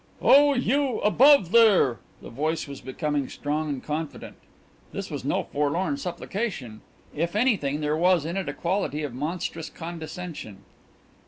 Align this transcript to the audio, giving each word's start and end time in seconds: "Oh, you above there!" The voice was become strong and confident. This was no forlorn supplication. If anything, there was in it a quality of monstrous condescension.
"Oh, 0.19 0.55
you 0.55 0.99
above 1.01 1.51
there!" 1.51 1.99
The 2.23 2.31
voice 2.31 2.67
was 2.67 2.81
become 2.81 3.29
strong 3.29 3.69
and 3.69 3.83
confident. 3.83 4.35
This 4.93 5.11
was 5.11 5.23
no 5.23 5.43
forlorn 5.43 5.95
supplication. 5.97 6.81
If 7.13 7.35
anything, 7.35 7.81
there 7.81 7.95
was 7.95 8.25
in 8.25 8.35
it 8.35 8.49
a 8.49 8.53
quality 8.53 9.03
of 9.03 9.13
monstrous 9.13 9.69
condescension. 9.69 10.63